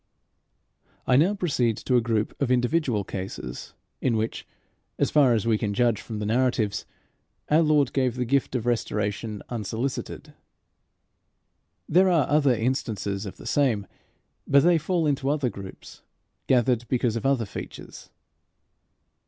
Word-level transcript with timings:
I 1.05 1.15
now 1.15 1.35
proceed 1.35 1.77
to 1.77 1.95
a 1.95 2.01
group 2.01 2.33
of 2.41 2.49
individual 2.49 3.03
cases 3.03 3.75
in 4.01 4.17
which, 4.17 4.47
as 4.97 5.11
far 5.11 5.35
as 5.35 5.45
we 5.45 5.59
can 5.59 5.75
judge 5.75 6.01
from 6.01 6.17
the 6.17 6.25
narratives, 6.25 6.87
our 7.49 7.61
Lord 7.61 7.93
gave 7.93 8.15
the 8.15 8.25
gift 8.25 8.55
of 8.55 8.65
restoration 8.65 9.43
unsolicited. 9.49 10.33
There 11.87 12.09
are 12.09 12.27
other 12.27 12.55
instances 12.55 13.27
of 13.27 13.37
the 13.37 13.45
same, 13.45 13.85
but 14.47 14.63
they 14.63 14.79
fall 14.79 15.05
into 15.05 15.29
other 15.29 15.51
groups, 15.51 16.01
gathered 16.47 16.87
because 16.87 17.15
of 17.15 17.23
other 17.27 17.45
features. 17.45 18.09